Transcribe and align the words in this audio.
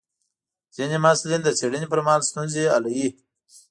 ځینې 0.75 0.97
محصلین 1.03 1.41
د 1.43 1.49
څېړنې 1.57 1.87
پر 1.91 1.99
مهال 2.05 2.21
ستونزې 2.29 2.63
حلوي. 2.73 3.07